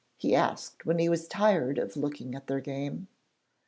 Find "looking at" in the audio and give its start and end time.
1.95-2.47